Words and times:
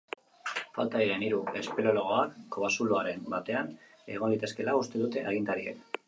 Falta 0.77 1.01
diren 1.01 1.25
hiru 1.25 1.41
espeleologoak 1.59 2.33
kobazuloren 2.55 3.21
batean 3.33 3.69
egon 4.15 4.33
litezkeela 4.35 4.75
uste 4.79 5.03
dute 5.03 5.25
agintariek. 5.33 5.85